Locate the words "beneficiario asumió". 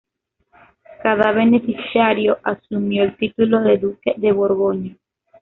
1.31-3.03